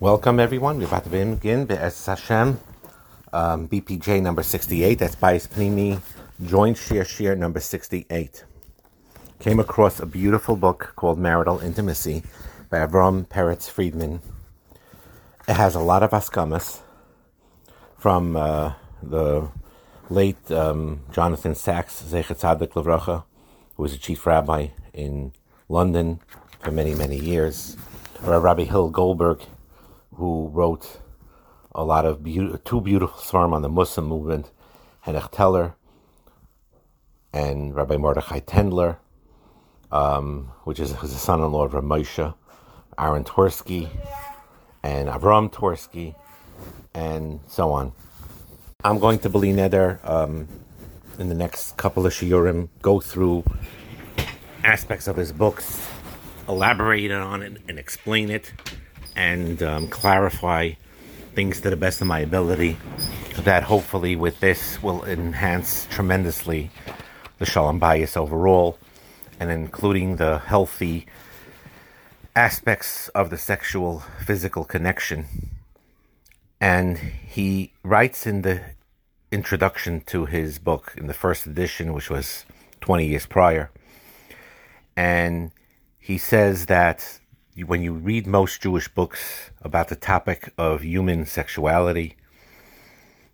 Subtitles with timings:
[0.00, 0.78] Welcome, everyone.
[0.78, 2.60] We're about to begin Be'ez Hashem,
[3.32, 4.96] um, BPJ number 68.
[4.96, 6.00] That's Bayis Pnimi,
[6.46, 8.44] joint share share number 68.
[9.40, 12.22] Came across a beautiful book called Marital Intimacy
[12.70, 14.20] by Avram Peretz Friedman.
[15.48, 16.78] It has a lot of askamas
[17.98, 19.48] from uh, the
[20.10, 23.24] late um, Jonathan Sacks, Zechet Tzadik Levracha,
[23.74, 25.32] who was a chief rabbi in
[25.68, 26.20] London
[26.60, 27.76] for many, many years,
[28.24, 29.40] or Rabbi Hillel Goldberg,
[30.18, 30.98] who wrote
[31.72, 34.50] a lot of be- two beautiful svarim on the Musar movement,
[35.06, 35.76] Henoch Teller
[37.32, 38.96] and Rabbi Mordechai Tendler,
[39.92, 42.34] um, which is the son-in-law of Ramosha,
[42.98, 43.88] Aaron Twerski,
[44.82, 46.16] and Avram Twerski,
[46.94, 47.92] and so on.
[48.82, 50.48] I'm going to Beli Neder um,
[51.18, 53.44] in the next couple of shiurim, go through
[54.64, 55.86] aspects of his books,
[56.48, 58.52] elaborate on it, and explain it
[59.18, 60.70] and um, clarify
[61.34, 62.78] things to the best of my ability.
[63.40, 66.70] That hopefully, with this, will enhance tremendously
[67.38, 68.78] the Shalom bayis overall,
[69.38, 71.06] and including the healthy
[72.34, 75.26] aspects of the sexual physical connection.
[76.60, 78.62] And he writes in the
[79.32, 82.44] introduction to his book, in the first edition, which was
[82.80, 83.70] 20 years prior,
[84.96, 85.50] and
[85.98, 87.20] he says that
[87.66, 92.16] when you read most Jewish books about the topic of human sexuality,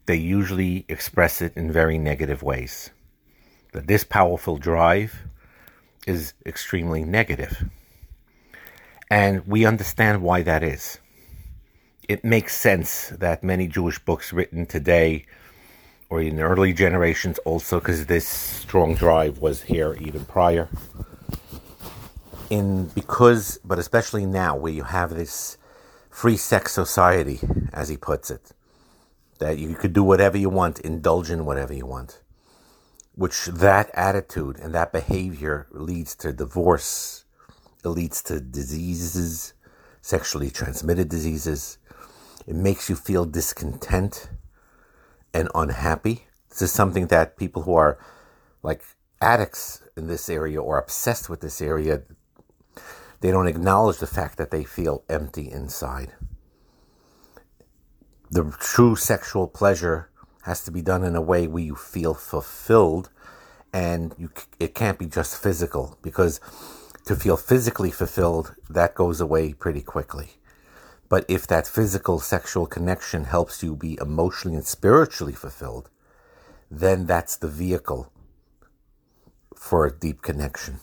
[0.06, 2.91] they usually express it in very negative ways.
[3.72, 5.22] That this powerful drive
[6.06, 7.69] is extremely negative.
[9.11, 10.98] And we understand why that is.
[12.09, 15.25] It makes sense that many Jewish books written today
[16.11, 20.69] or in early generations also, because this strong drive was here even prior,
[22.55, 25.58] in because, but especially now, where you have this
[26.10, 27.41] free sex society,
[27.72, 28.52] as he puts it,
[29.41, 32.22] that you could do whatever you want, indulge in whatever you want,
[33.14, 37.25] which that attitude and that behavior leads to divorce,
[37.84, 39.54] it leads to diseases,
[40.00, 41.78] sexually transmitted diseases.
[42.47, 44.28] It makes you feel discontent
[45.32, 46.26] and unhappy.
[46.50, 47.98] This is something that people who are
[48.62, 48.82] like
[49.21, 52.03] addicts in this area or obsessed with this area
[53.24, 56.12] they don't acknowledge the fact that they feel empty inside.
[58.30, 60.10] The true sexual pleasure
[60.42, 63.08] has to be done in a way where you feel fulfilled
[63.72, 64.28] and you,
[64.60, 66.38] it can't be just physical because
[67.06, 70.32] to feel physically fulfilled, that goes away pretty quickly.
[71.08, 75.88] But if that physical sexual connection helps you be emotionally and spiritually fulfilled,
[76.70, 78.12] then that's the vehicle
[79.56, 80.80] for a deep connection.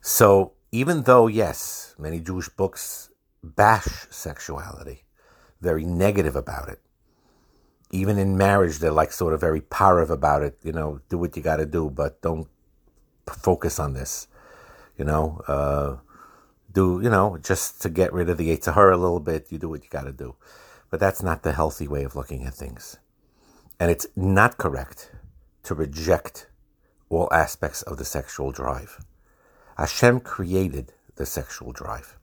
[0.00, 3.08] So even though, yes, many Jewish books
[3.44, 5.04] bash sexuality,
[5.60, 6.80] very negative about it.
[7.92, 10.58] Even in marriage, they're like sort of very parve about it.
[10.64, 12.48] You know, do what you got to do, but don't
[13.28, 14.26] focus on this.
[14.98, 15.98] You know, uh,
[16.72, 19.52] do you know just to get rid of the Hara a little bit?
[19.52, 20.34] You do what you got to do,
[20.90, 22.98] but that's not the healthy way of looking at things,
[23.78, 25.12] and it's not correct
[25.62, 26.48] to reject
[27.10, 28.98] all aspects of the sexual drive.
[29.76, 32.16] Hashem created the sexual drive.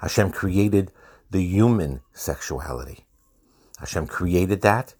[0.00, 0.92] Hashem created
[1.30, 3.04] the human sexuality.
[3.78, 4.94] Hashem created that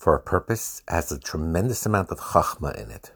[0.00, 3.12] for a purpose, has a tremendous amount of chachma in it.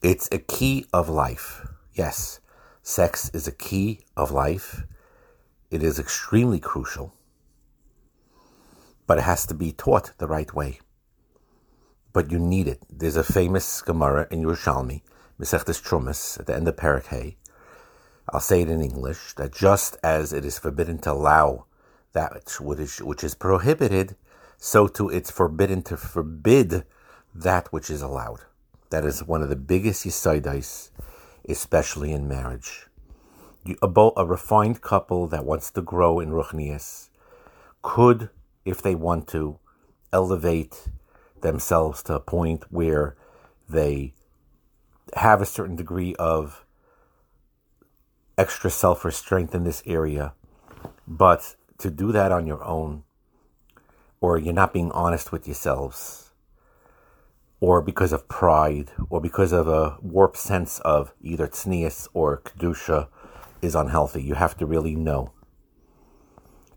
[0.00, 1.66] It's a key of life.
[1.94, 2.38] Yes,
[2.80, 4.84] sex is a key of life.
[5.72, 7.12] It is extremely crucial,
[9.08, 10.78] but it has to be taught the right way.
[12.12, 12.80] But you need it.
[12.88, 15.02] There's a famous Gemara in Yerushalmi
[15.40, 17.06] Mesechtes Trumas, at the end of Perak
[18.30, 21.66] I'll say it in English, that just as it is forbidden to allow
[22.12, 24.16] that which is, which is prohibited,
[24.56, 26.84] so too it's forbidden to forbid
[27.34, 28.40] that which is allowed.
[28.90, 30.90] That is one of the biggest yisaidais,
[31.48, 32.86] especially in marriage.
[33.64, 37.10] You, a, a refined couple that wants to grow in ruchnias
[37.82, 38.30] could,
[38.64, 39.60] if they want to,
[40.12, 40.88] elevate
[41.42, 43.14] themselves to a point where
[43.68, 44.14] they
[45.18, 46.64] have a certain degree of
[48.36, 50.32] extra self restraint in this area,
[51.06, 53.02] but to do that on your own,
[54.20, 56.30] or you're not being honest with yourselves,
[57.60, 63.08] or because of pride, or because of a warped sense of either tznius or kedusha,
[63.60, 64.22] is unhealthy.
[64.22, 65.32] You have to really know,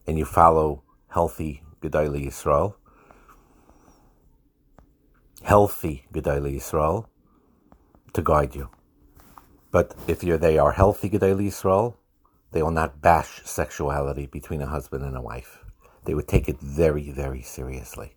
[0.08, 2.76] and you follow healthy Gedolei Yisrael,
[5.44, 7.06] healthy Gedolei Yisrael,
[8.13, 8.69] to guide you.
[9.72, 11.96] But if they are healthy Gedolei Yisrael,
[12.52, 15.60] They will not bash sexuality between a husband and a wife.
[16.06, 18.16] They would take it very, very seriously.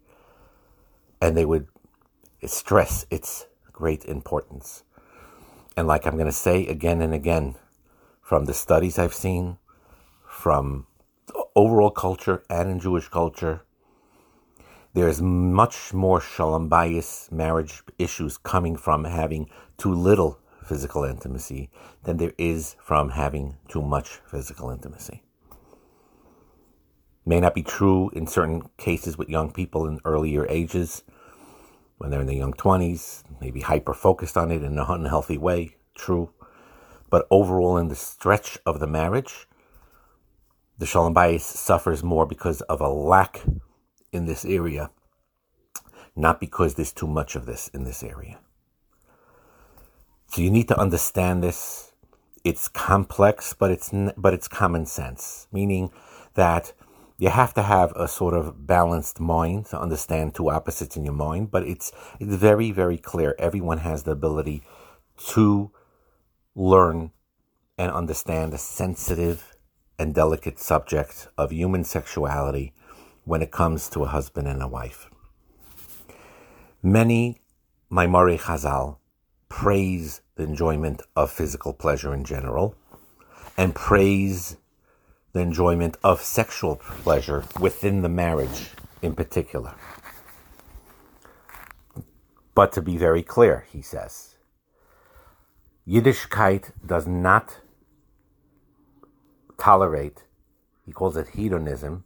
[1.21, 1.69] And they would
[2.45, 4.83] stress its great importance.
[5.77, 7.55] And like I'm going to say again and again,
[8.21, 9.59] from the studies I've seen,
[10.27, 10.87] from
[11.55, 13.63] overall culture and in Jewish culture,
[14.95, 21.69] there is much more shalom bayis marriage issues coming from having too little physical intimacy
[22.05, 25.23] than there is from having too much physical intimacy.
[27.27, 31.03] May not be true in certain cases with young people in earlier ages,
[31.99, 35.77] when they're in their young 20s, maybe hyper focused on it in an unhealthy way,
[35.97, 36.31] true.
[37.11, 39.49] But overall, in the stretch of the marriage,
[40.79, 43.43] the Shalom Bayis suffers more because of a lack
[44.15, 44.91] in this area,
[46.17, 48.39] not because there's too much of this in this area.
[50.29, 51.93] So you need to understand this.
[52.45, 55.91] It's complex, but it's but it's common sense, meaning
[56.35, 56.73] that
[57.19, 61.15] you have to have a sort of balanced mind to understand two opposites in your
[61.15, 61.51] mind.
[61.51, 63.35] But it's it's very very clear.
[63.39, 64.63] Everyone has the ability
[65.35, 65.71] to
[66.55, 67.13] learn
[67.79, 69.57] and understand a sensitive
[69.99, 72.73] and delicate subject of human sexuality
[73.25, 75.09] when it comes to a husband and a wife.
[76.83, 77.41] Many
[77.91, 78.99] Maimare Chazal
[79.49, 82.75] praise the enjoyment of physical pleasure in general
[83.57, 84.57] and praise
[85.33, 89.75] the enjoyment of sexual pleasure within the marriage in particular.
[92.55, 94.37] But to be very clear, he says,
[95.89, 97.59] Yiddishkeit does not
[99.59, 100.25] tolerate,
[100.85, 102.05] he calls it hedonism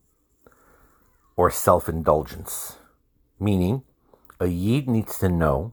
[1.38, 2.78] or self indulgence,
[3.38, 3.84] meaning
[4.40, 5.72] a Yid needs to know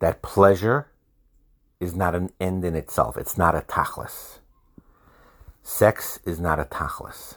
[0.00, 0.88] that pleasure
[1.78, 3.16] is not an end in itself.
[3.16, 4.40] It's not a tachlis.
[5.62, 7.36] Sex is not a tachlis.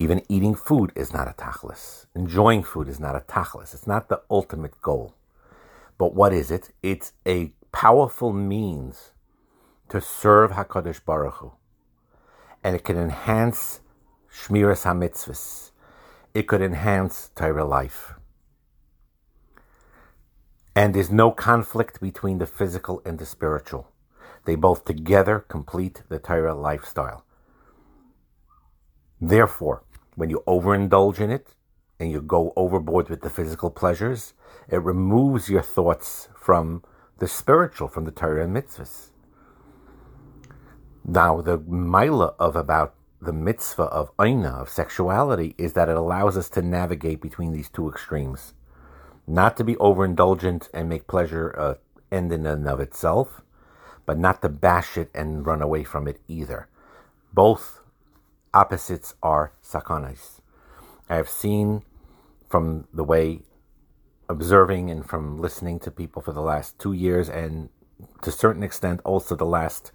[0.00, 2.06] Even eating food is not a tachlis.
[2.16, 3.72] Enjoying food is not a tachlis.
[3.72, 5.14] It's not the ultimate goal.
[5.98, 6.72] But what is it?
[6.82, 9.12] It's a powerful means
[9.88, 11.52] to serve Hakadosh Baruch Hu,
[12.64, 13.82] and it can enhance
[14.32, 15.70] Shmiras Hamitzvahs.
[16.34, 18.14] It could enhance Torah life.
[20.74, 23.88] And there's no conflict between the physical and the spiritual.
[24.46, 27.26] They both together complete the Torah lifestyle.
[29.20, 29.82] Therefore,
[30.14, 31.48] when you overindulge in it
[32.00, 34.32] and you go overboard with the physical pleasures,
[34.68, 36.82] it removes your thoughts from
[37.18, 39.10] the spiritual, from the Torah and mitzvahs.
[41.04, 46.36] Now, the mila of about the mitzvah of aina, of sexuality, is that it allows
[46.36, 48.52] us to navigate between these two extremes
[49.26, 51.78] not to be overindulgent and make pleasure a
[52.14, 53.40] end in and of itself,
[54.04, 56.68] but not to bash it and run away from it either.
[57.32, 57.80] Both
[58.52, 60.40] opposites are sakanas.
[61.08, 61.82] I have seen
[62.50, 63.42] from the way
[64.28, 67.70] observing and from listening to people for the last two years, and
[68.22, 69.92] to a certain extent also the last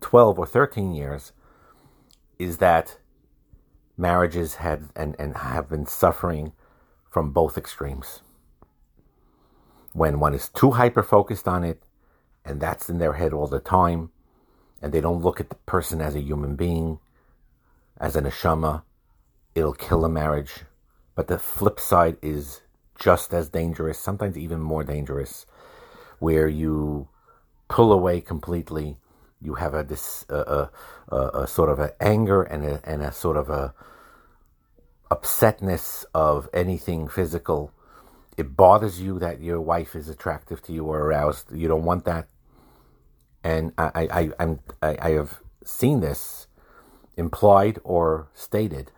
[0.00, 1.32] 12 or 13 years,
[2.42, 2.98] is that
[3.96, 6.52] marriages had and, and have been suffering
[7.10, 8.22] from both extremes
[9.92, 11.82] when one is too hyper focused on it
[12.44, 14.10] and that's in their head all the time
[14.80, 16.98] and they don't look at the person as a human being,
[18.00, 18.82] as an neshama,
[19.54, 20.64] it'll kill a marriage.
[21.14, 22.62] But the flip side is
[22.98, 25.46] just as dangerous, sometimes even more dangerous,
[26.18, 27.08] where you
[27.68, 28.96] pull away completely.
[29.42, 30.70] You have a this a,
[31.08, 33.74] a, sort of an anger and a and a sort of a
[35.10, 37.72] upsetness of anything physical
[38.36, 41.52] it bothers you that your wife is attractive to you or aroused.
[41.52, 42.28] You don't want that.
[43.44, 46.46] And I, I, I'm, I, I have seen this
[47.16, 48.90] implied or stated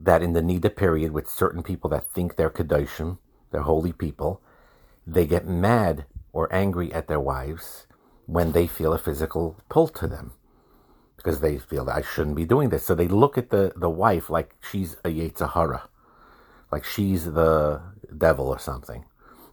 [0.00, 3.18] that in the Nida period with certain people that think they're Kedoshim,
[3.50, 4.42] they're holy people,
[5.06, 7.86] they get mad or angry at their wives
[8.26, 10.32] when they feel a physical pull to them
[11.16, 12.84] because they feel that I shouldn't be doing this.
[12.84, 15.88] So they look at the, the wife like she's a Yetzer Hara,
[16.70, 17.80] like she's the
[18.16, 19.04] devil or something.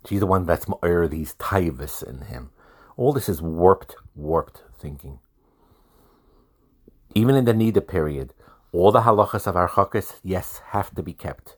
[0.07, 2.49] She's the one that's more er, these taivas in him.
[2.97, 5.19] All this is warped, warped thinking.
[7.13, 8.33] Even in the Nida period,
[8.73, 11.55] all the halachas of archakis, yes, have to be kept.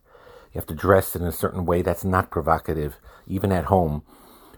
[0.52, 4.04] You have to dress in a certain way that's not provocative, even at home,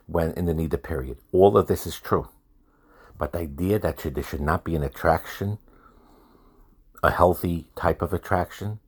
[0.07, 1.17] when in the Nida period.
[1.31, 2.27] All of this is true.
[3.17, 5.57] But the idea that there should not be an attraction,
[7.01, 8.79] a healthy type of attraction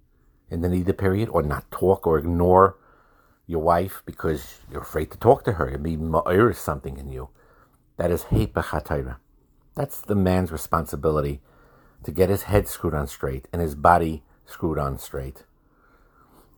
[0.50, 2.78] in the Nida period, or not talk or ignore
[3.46, 5.70] your wife because you're afraid to talk to her.
[5.70, 7.30] It may ma'ir something in you.
[7.96, 9.16] That is hepech
[9.76, 11.42] That's the man's responsibility
[12.04, 15.46] to get his head screwed on straight and his body screwed on straight.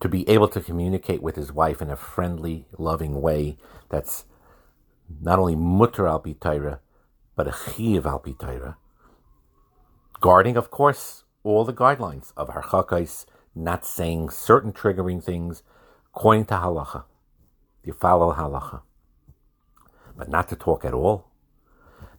[0.00, 3.56] To be able to communicate with his wife in a friendly, loving way
[3.88, 4.24] that's
[5.20, 6.20] not only mutter al
[7.40, 8.22] but a chiv al
[10.20, 15.62] Guarding, of course, all the guidelines of harchakais, not saying certain triggering things
[16.14, 17.04] according to halacha.
[17.82, 18.82] You follow halacha.
[20.14, 21.28] But not to talk at all.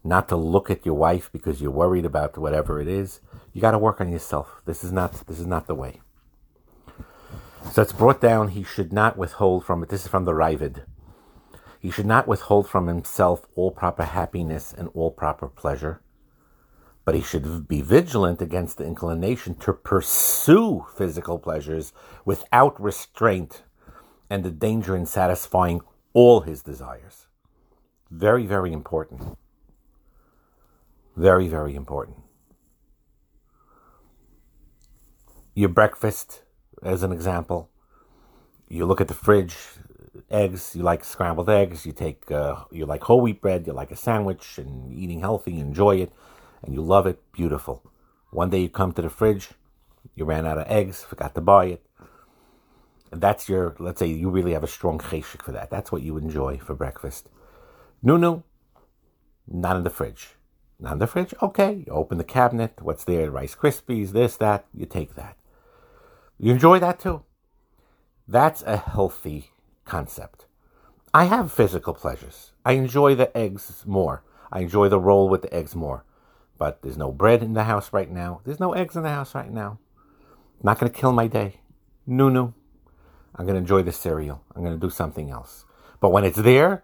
[0.03, 3.19] Not to look at your wife because you're worried about whatever it is.
[3.53, 4.63] You got to work on yourself.
[4.65, 6.01] This is not this is not the way.
[7.71, 8.47] So it's brought down.
[8.57, 9.89] He should not withhold from it.
[9.89, 10.85] This is from the Ravid.
[11.81, 16.01] He should not withhold from himself all proper happiness and all proper pleasure
[17.03, 21.93] but he should be vigilant against the inclination to pursue physical pleasures
[22.25, 23.63] without restraint
[24.29, 25.81] and the danger in satisfying
[26.13, 27.27] all his desires.
[28.09, 29.37] Very, very important.
[31.15, 32.17] Very, very important.
[35.55, 36.43] Your breakfast,
[36.83, 37.69] as an example,
[38.69, 39.57] you look at the fridge,
[40.31, 43.91] eggs, you like scrambled eggs, you take, uh, you like whole wheat bread, you like
[43.91, 46.11] a sandwich, and eating healthy, You enjoy it
[46.63, 47.83] and you love it, beautiful.
[48.31, 49.49] One day you come to the fridge,
[50.15, 51.85] you ran out of eggs, forgot to buy it.
[53.11, 55.69] And that's your, let's say you really have a strong cheshik for that.
[55.69, 57.27] That's what you enjoy for breakfast.
[58.01, 58.43] No, no,
[59.47, 60.35] not in the fridge.
[60.79, 61.33] Not in the fridge?
[61.41, 61.83] Okay.
[61.85, 62.81] You open the cabinet.
[62.81, 63.29] What's there?
[63.29, 64.65] Rice Krispies, this, that.
[64.73, 65.37] You take that.
[66.39, 67.23] You enjoy that too.
[68.27, 69.50] That's a healthy
[69.91, 70.45] concept.
[71.13, 72.53] I have physical pleasures.
[72.63, 74.23] I enjoy the eggs more.
[74.49, 76.05] I enjoy the roll with the eggs more.
[76.57, 78.39] But there's no bread in the house right now.
[78.45, 79.79] There's no eggs in the house right now.
[80.63, 81.59] Not going to kill my day.
[82.07, 82.53] No, no.
[83.35, 84.41] I'm going to enjoy the cereal.
[84.55, 85.65] I'm going to do something else.
[85.99, 86.83] But when it's there,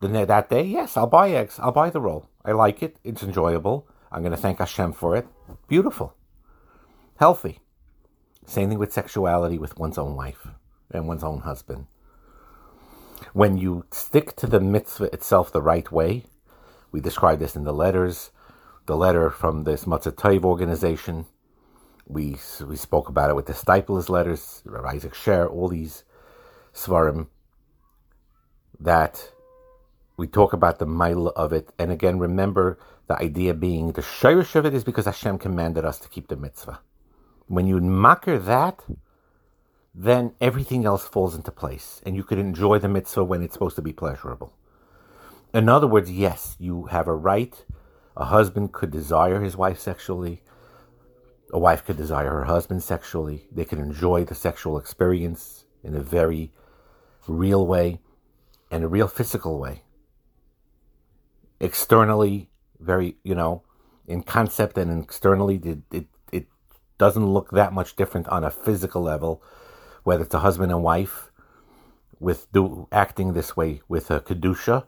[0.00, 1.60] then that day, yes, I'll buy eggs.
[1.60, 2.26] I'll buy the roll.
[2.44, 2.96] I like it.
[3.04, 3.86] It's enjoyable.
[4.10, 5.26] I'm going to thank Hashem for it.
[5.68, 6.16] Beautiful.
[7.16, 7.60] Healthy.
[8.46, 10.48] Same thing with sexuality with one's own wife
[10.90, 11.86] and one's own husband.
[13.32, 16.24] When you stick to the mitzvah itself the right way,
[16.90, 18.30] we describe this in the letters,
[18.86, 21.26] the letter from this Matzah organization.
[22.06, 22.36] We
[22.66, 26.04] we spoke about it with the Steipler's letters, Isaac Sher, all these
[26.74, 27.28] svarim
[28.78, 29.30] that
[30.16, 31.72] we talk about the mile of it.
[31.78, 35.98] And again, remember the idea being the shirish of it is because Hashem commanded us
[36.00, 36.80] to keep the mitzvah.
[37.46, 38.84] When you makir that,
[39.94, 43.76] then everything else falls into place, and you could enjoy the mitzvah when it's supposed
[43.76, 44.54] to be pleasurable.
[45.52, 47.64] In other words, yes, you have a right
[48.16, 50.42] a husband could desire his wife sexually.
[51.52, 53.46] A wife could desire her husband sexually.
[53.50, 56.52] They could enjoy the sexual experience in a very
[57.26, 58.00] real way
[58.70, 59.82] and a real physical way.
[61.60, 63.62] Externally, very, you know,
[64.06, 66.46] in concept and externally, it, it, it
[66.98, 69.42] doesn't look that much different on a physical level,
[70.04, 71.30] whether it's a husband and wife
[72.18, 74.86] with do, acting this way with a kedusha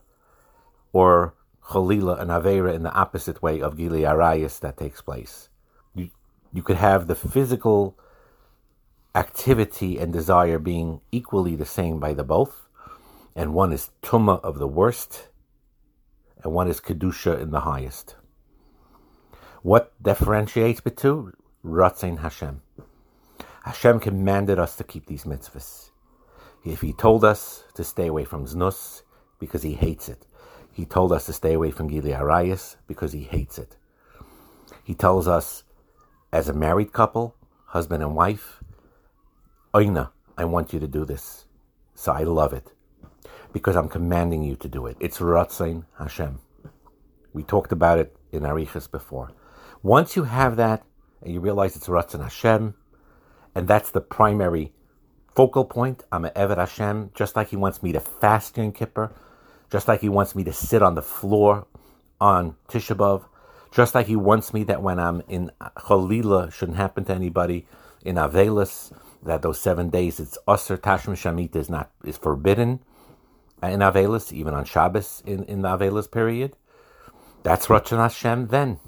[0.92, 1.34] or
[1.70, 5.48] Chalila and Avera in the opposite way of Gili Arayas that takes place.
[5.94, 6.10] You,
[6.52, 7.98] you could have the physical
[9.14, 12.68] activity and desire being equally the same by the both,
[13.34, 15.28] and one is Tuma of the worst,
[16.42, 18.16] and one is Kedusha in the highest.
[19.62, 21.32] What differentiates the two?
[21.64, 22.60] Ratzin Hashem.
[23.64, 25.90] Hashem commanded us to keep these mitzvahs.
[26.64, 29.02] If He told us to stay away from znus
[29.38, 30.26] because He hates it,
[30.74, 33.76] he told us to stay away from Gili Arayas because he hates it.
[34.82, 35.62] He tells us,
[36.32, 38.60] as a married couple, husband and wife,
[39.72, 41.44] Oina, I want you to do this.
[41.94, 42.72] So I love it
[43.52, 44.96] because I'm commanding you to do it.
[44.98, 46.40] It's Ratzain Hashem.
[47.32, 49.30] We talked about it in Arichas before.
[49.80, 50.82] Once you have that
[51.22, 52.74] and you realize it's Ratzon Hashem,
[53.54, 54.72] and that's the primary
[55.34, 59.12] focal point, I'm an Evet Hashem, just like He wants me to fast in Kippur,
[59.70, 61.66] just like he wants me to sit on the floor
[62.20, 63.24] on Tisha B'Av,
[63.72, 67.66] just like he wants me that when I'm in Cholila, shouldn't happen to anybody,
[68.04, 68.92] in Avelis,
[69.24, 72.80] that those seven days it's Usr Tashma Shamit is not is forbidden
[73.62, 76.56] uh, in Avelis, even on Shabbos in, in the Avelis period.
[77.42, 78.78] That's Ratzon Hashem then.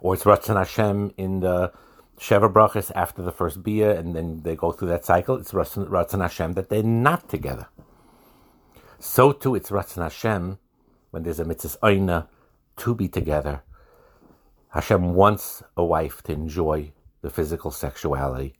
[0.00, 1.72] Or it's Ratzon Hashem in the
[2.18, 5.36] Sheva Brachas after the first Bia, and then they go through that cycle.
[5.36, 7.68] It's Ratzon Hashem that they're not together.
[8.98, 10.58] So too, it's Ratzon Hashem
[11.10, 12.26] when there's a mitzvah oina
[12.78, 13.62] to be together.
[14.70, 18.54] Hashem wants a wife to enjoy the physical sexuality.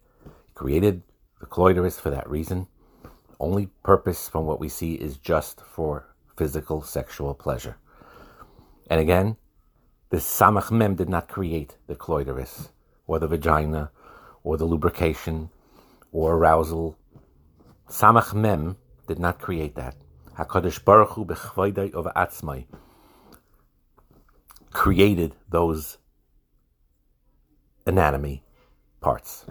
[0.46, 1.02] He created
[1.40, 2.68] the clitoris for that reason.
[3.40, 7.76] Only purpose from what we see is just for physical sexual pleasure.
[8.88, 9.36] And again,
[10.10, 12.70] The Samach Mem did not create the clitoris
[13.08, 13.90] or the vagina
[14.44, 15.50] or the lubrication
[16.12, 16.96] or arousal.
[17.88, 18.76] Samach Mem
[19.08, 19.96] did not create that.
[20.38, 22.66] HaKadosh Baruch Hu b'chvaydai of atzmai
[24.72, 25.98] created those
[27.86, 28.44] anatomy
[29.00, 29.46] parts.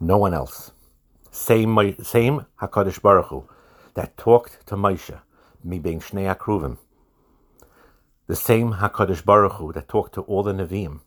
[0.00, 0.72] No one else.
[1.30, 3.48] Same, same Hakadosh Baruch Hu
[3.94, 5.18] that talked to Moshe,
[5.62, 6.78] me being Shnei Akruvim.
[8.26, 11.00] The same Hakadosh Baruch Hu that talked to all the Nevi'im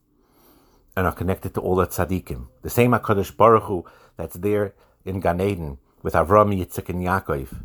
[0.97, 2.47] and are connected to all the tzaddikim.
[2.63, 3.85] The same Hakadosh Baruch Hu
[4.17, 4.73] that's there
[5.05, 7.63] in Gan Eden with Avram, Yitzchak, and Yaakov.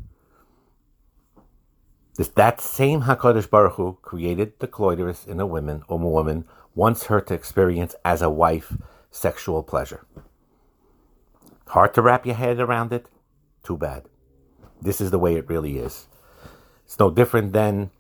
[2.16, 6.44] This, that same Hakadosh Baruch Hu created the clitoris in a woman or a woman
[6.74, 8.76] wants her to experience as a wife
[9.10, 10.04] sexual pleasure.
[11.68, 13.06] Hard to wrap your head around it?
[13.62, 14.10] Too bad.
[14.82, 16.06] This is the way it really is.
[16.84, 17.92] It's no different than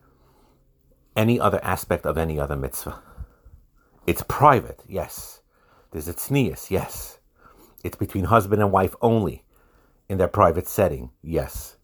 [1.16, 3.00] any other aspect of any other mitzvah.
[4.06, 5.42] It's private, yes.
[5.92, 7.18] There's a tznius, yes.
[7.84, 9.44] It's between husband and wife only
[10.08, 11.76] in their private setting, yes.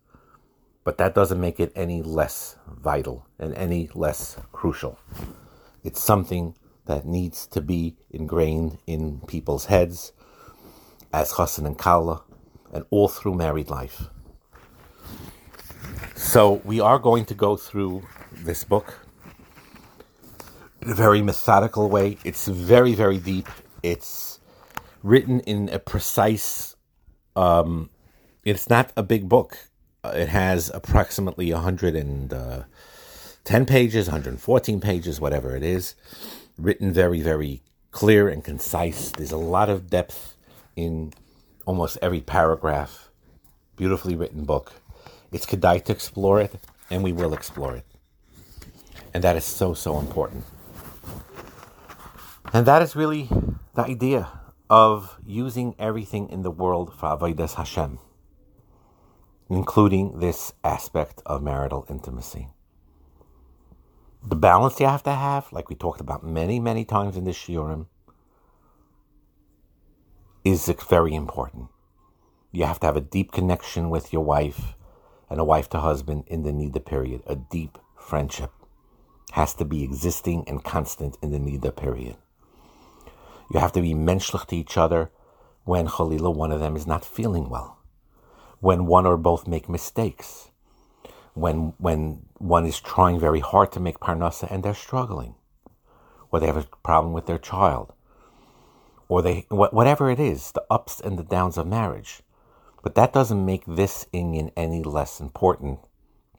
[0.82, 4.98] But that doesn't make it any less vital and any less crucial.
[5.84, 6.56] It's something
[6.86, 10.12] that needs to be ingrained in people's heads
[11.12, 12.24] as chassan and kala
[12.72, 14.08] and all through married life.
[16.16, 19.07] So we are going to go through this book
[20.80, 22.18] in a very methodical way.
[22.24, 23.48] It's very, very deep.
[23.82, 24.40] It's
[25.02, 26.76] written in a precise.
[27.36, 27.90] Um,
[28.44, 29.58] it's not a big book.
[30.04, 35.94] It has approximately 110 uh, pages, 114 pages, whatever it is
[36.58, 39.10] written very, very clear and concise.
[39.12, 40.36] There's a lot of depth
[40.76, 41.12] in
[41.64, 43.10] almost every paragraph.
[43.76, 44.72] Beautifully written book.
[45.30, 46.54] It's kedai to explore it,
[46.90, 47.84] and we will explore it.
[49.14, 50.44] And that is so, so important.
[52.58, 53.28] And that is really
[53.76, 54.28] the idea
[54.68, 58.00] of using everything in the world for Avodas Hashem,
[59.48, 62.48] including this aspect of marital intimacy
[64.24, 67.36] the balance you have to have, like we talked about many, many times in this
[67.36, 67.86] shiurim,
[70.44, 71.68] is very important.
[72.52, 74.74] You have to have a deep connection with your wife
[75.30, 77.22] and a wife to husband in the Nida period.
[77.26, 78.50] A deep friendship
[79.32, 82.16] has to be existing and constant in the Nida period.
[83.50, 85.10] You have to be menschlich to each other
[85.64, 87.78] when Chalila, one of them, is not feeling well.
[88.60, 90.48] When one or both make mistakes
[91.38, 95.34] when when one is trying very hard to make parnasa and they're struggling,
[96.30, 97.92] or they have a problem with their child,
[99.08, 102.22] or they whatever it is, the ups and the downs of marriage.
[102.82, 105.80] But that doesn't make this inyan any less important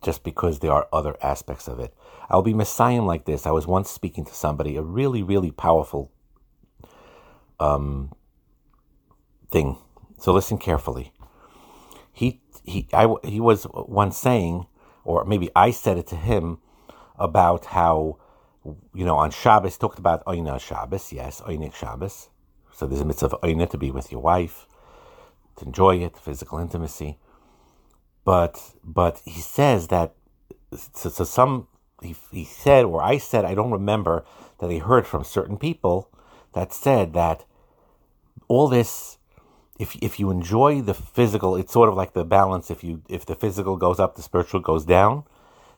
[0.02, 1.94] just because there are other aspects of it.
[2.30, 3.46] I'll be messiah like this.
[3.46, 6.12] I was once speaking to somebody, a really, really powerful
[7.60, 8.12] um,
[9.52, 9.78] thing.
[10.18, 11.14] So listen carefully.
[12.12, 14.66] He he I, he was once saying
[15.04, 16.60] or maybe I said it to him
[17.18, 18.18] about how,
[18.94, 22.30] you know, on Shabbos, talked about Oina Shabbos, yes, Oinik Shabbos.
[22.72, 24.68] So there's a mitzvah of Oina to be with your wife,
[25.58, 27.18] to enjoy it, physical intimacy.
[28.24, 30.14] But but he says that,
[30.76, 31.68] so, so some,
[32.04, 34.24] he, he said, or I said, I don't remember,
[34.60, 36.12] that he heard from certain people
[36.54, 37.46] that said that
[38.50, 39.20] all this
[39.80, 42.70] if if you enjoy the physical, it's sort of like the balance.
[42.70, 45.24] If you if the physical goes up, the spiritual goes down.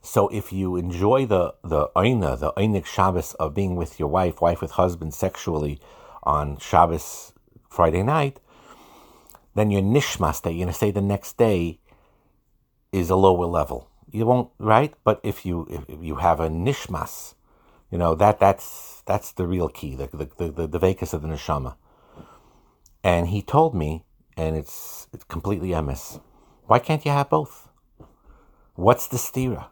[0.02, 4.42] So if you enjoy the the oina, the oinik Shabbos of being with your wife,
[4.42, 5.80] wife with husband sexually
[6.24, 7.34] on Shabbos
[7.70, 8.40] Friday night,
[9.54, 11.80] then your nishmas that you're gonna say the next day
[12.92, 13.88] is a lower level.
[14.12, 17.36] You won't right, but if you if you have a nishmas,
[17.92, 21.28] you know that that's that's the real key, the the the, the, the of the
[21.28, 21.76] neshama.
[23.04, 24.06] And he told me,
[24.38, 26.22] and it's, it's completely emes,
[26.68, 27.68] why can't you have both?
[28.76, 29.68] What's the stira?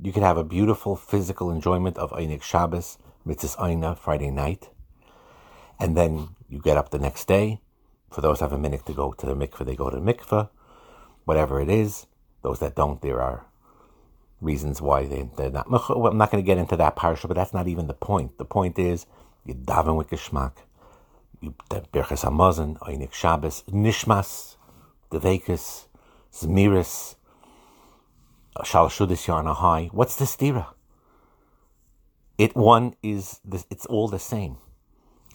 [0.00, 4.70] You could have a beautiful physical enjoyment of Einik Shabbos, Mitzvah Eina, Friday night,
[5.78, 7.60] and then you get up the next day.
[8.10, 10.02] For those who have a minute to go to the mikveh, they go to the
[10.02, 10.48] mikveh.
[11.24, 12.06] Whatever it is,
[12.42, 13.46] those that don't, there are
[14.40, 15.66] reasons why they, they're not.
[15.66, 18.38] I'm not going to get into that parsha, but that's not even the point.
[18.38, 19.06] The point is,
[19.44, 20.52] you daven with geschmack
[21.42, 24.56] Birchas Hamazon, Einik Shabbos, Nishmas,
[25.10, 25.86] Devekis,
[26.32, 27.16] Zmiris,
[28.56, 29.92] Shalashudis Yarnahai.
[29.92, 30.66] What's the stira?
[32.36, 34.58] It one is this, it's all the same.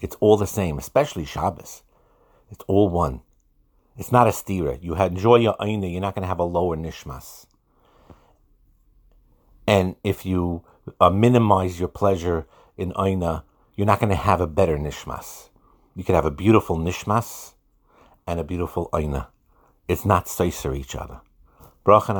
[0.00, 1.82] It's all the same, especially Shabbos.
[2.50, 3.22] It's all one.
[3.96, 4.78] It's not a stira.
[4.82, 7.46] You enjoy your aina, you're not going to have a lower nishmas.
[9.66, 10.62] And if you
[11.00, 15.48] uh, minimize your pleasure in Aina, you're not going to have a better nishmas.
[15.96, 17.54] You could have a beautiful nishmas
[18.26, 19.28] and a beautiful Aina.
[19.88, 21.22] It's not seiser each other.
[21.86, 22.18] Bracha and